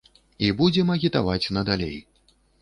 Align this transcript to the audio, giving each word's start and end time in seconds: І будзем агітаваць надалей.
І 0.45 0.47
будзем 0.61 0.87
агітаваць 0.95 1.51
надалей. 1.59 1.97